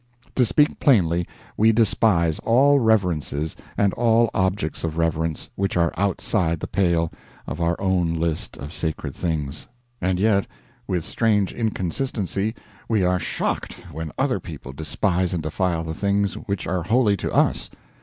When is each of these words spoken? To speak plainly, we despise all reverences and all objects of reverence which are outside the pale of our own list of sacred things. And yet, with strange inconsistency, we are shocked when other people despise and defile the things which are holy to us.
To 0.33 0.43
speak 0.45 0.79
plainly, 0.79 1.27
we 1.55 1.71
despise 1.71 2.39
all 2.39 2.79
reverences 2.79 3.55
and 3.77 3.93
all 3.93 4.31
objects 4.33 4.83
of 4.83 4.97
reverence 4.97 5.51
which 5.53 5.77
are 5.77 5.93
outside 5.95 6.59
the 6.59 6.65
pale 6.65 7.11
of 7.45 7.61
our 7.61 7.79
own 7.79 8.15
list 8.15 8.57
of 8.57 8.73
sacred 8.73 9.13
things. 9.13 9.67
And 10.01 10.19
yet, 10.19 10.47
with 10.87 11.05
strange 11.05 11.53
inconsistency, 11.53 12.55
we 12.89 13.03
are 13.03 13.19
shocked 13.19 13.73
when 13.91 14.11
other 14.17 14.39
people 14.39 14.73
despise 14.73 15.35
and 15.35 15.43
defile 15.43 15.83
the 15.83 15.93
things 15.93 16.33
which 16.33 16.65
are 16.65 16.81
holy 16.81 17.15
to 17.17 17.31
us. 17.31 17.69